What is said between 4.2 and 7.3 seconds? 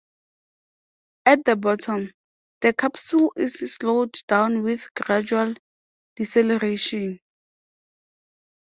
down with gradual deceleration.